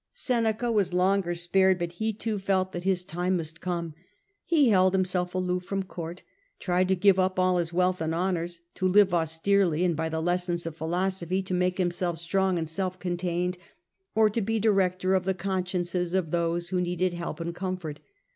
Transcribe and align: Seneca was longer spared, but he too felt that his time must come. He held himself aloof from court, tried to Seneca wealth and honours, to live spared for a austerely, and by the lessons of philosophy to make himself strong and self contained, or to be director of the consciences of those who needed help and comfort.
Seneca 0.15 0.71
was 0.71 0.95
longer 0.95 1.35
spared, 1.35 1.77
but 1.77 1.91
he 1.91 2.11
too 2.11 2.39
felt 2.39 2.71
that 2.71 2.85
his 2.85 3.05
time 3.05 3.37
must 3.37 3.61
come. 3.61 3.93
He 4.43 4.69
held 4.69 4.95
himself 4.95 5.35
aloof 5.35 5.63
from 5.65 5.83
court, 5.83 6.23
tried 6.57 6.87
to 6.87 6.95
Seneca 6.99 7.63
wealth 7.71 8.01
and 8.01 8.15
honours, 8.15 8.61
to 8.73 8.87
live 8.87 9.09
spared 9.09 9.09
for 9.11 9.15
a 9.15 9.19
austerely, 9.21 9.85
and 9.85 9.95
by 9.95 10.09
the 10.09 10.19
lessons 10.19 10.65
of 10.65 10.75
philosophy 10.75 11.43
to 11.43 11.53
make 11.53 11.77
himself 11.77 12.17
strong 12.17 12.57
and 12.57 12.67
self 12.67 12.97
contained, 12.97 13.59
or 14.15 14.27
to 14.27 14.41
be 14.41 14.59
director 14.59 15.13
of 15.13 15.23
the 15.25 15.35
consciences 15.35 16.15
of 16.15 16.31
those 16.31 16.69
who 16.69 16.81
needed 16.81 17.13
help 17.13 17.39
and 17.39 17.53
comfort. 17.53 17.99